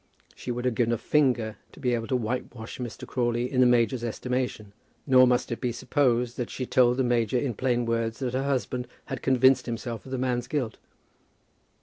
[0.33, 3.05] She would have given a finger to be able to whitewash Mr.
[3.07, 4.73] Crawley in the major's estimation.
[5.05, 8.45] Nor must it be supposed that she told the major in plain words that her
[8.45, 10.79] husband had convinced himself of the man's guilt.